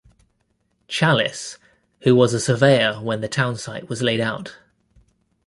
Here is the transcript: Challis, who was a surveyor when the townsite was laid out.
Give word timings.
Challis, 0.87 1.59
who 1.99 2.15
was 2.15 2.33
a 2.33 2.39
surveyor 2.39 2.95
when 3.03 3.21
the 3.21 3.27
townsite 3.27 3.87
was 3.87 4.01
laid 4.01 4.19
out. 4.19 4.57